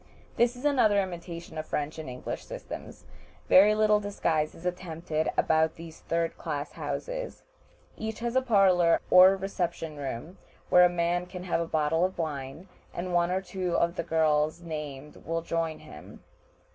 [0.35, 3.05] This is another imitation of the French and English systems.
[3.47, 7.43] Very little disguise is attempted about these third class houses.
[7.95, 12.17] Each has a parlor or reception room, where a man can have a bottle of
[12.17, 16.23] wine, and one or two of the girls named will join him.